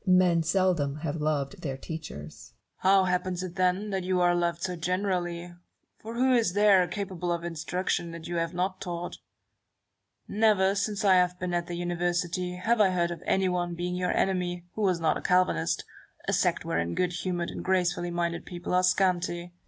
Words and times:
Barrow. 0.03 0.17
Men 0.17 0.41
seldom 0.41 0.95
have 1.01 1.17
loved 1.17 1.61
their 1.61 1.77
teachers. 1.77 2.55
Newton. 2.83 2.89
How 2.89 3.03
happens 3.03 3.43
it, 3.43 3.53
then, 3.53 3.91
that 3.91 4.03
you 4.03 4.19
are 4.19 4.33
loved 4.33 4.63
so 4.63 4.75
generally; 4.75 5.53
for 5.99 6.15
who 6.15 6.33
is 6.33 6.53
there, 6.53 6.87
capable 6.87 7.31
of 7.31 7.43
instruction, 7.43 8.09
that 8.09 8.25
you 8.27 8.37
have 8.37 8.51
not 8.51 8.81
taught? 8.81 9.19
Never, 10.27 10.73
since 10.73 11.05
I 11.05 11.13
have 11.17 11.37
been 11.39 11.53
at 11.53 11.67
the 11.67 11.79
Univer 11.79 12.15
sity, 12.17 12.59
have 12.61 12.81
I 12.81 12.89
heard 12.89 13.11
of 13.11 13.21
anyone 13.27 13.75
being 13.75 13.93
your 13.93 14.17
enemy 14.17 14.65
who 14.73 14.81
was 14.81 14.99
not 14.99 15.17
a 15.17 15.21
Calvinist— 15.21 15.85
a 16.27 16.33
sect 16.33 16.65
wherein 16.65 16.95
good 16.95 17.13
humoured 17.13 17.51
and 17.51 17.63
grace 17.63 17.93
fully 17.93 18.09
minded 18.09 18.47
men 18.51 18.73
are 18.73 18.81
scanty. 18.81 19.53